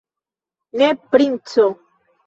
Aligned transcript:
Ne, 0.83 0.89
princo! 1.13 1.71